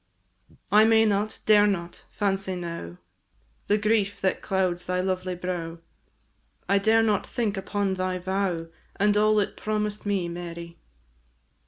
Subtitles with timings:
[0.71, 2.97] I may not, dare not, fancy now
[3.67, 5.77] The grief that clouds thy lovely brow,
[6.67, 10.79] I dare not think upon thy vow, And all it promised me, Mary.